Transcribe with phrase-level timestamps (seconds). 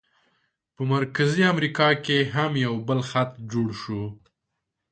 [0.75, 4.03] په مرکزي امریکا کې هم یو بل خط جوړ شو.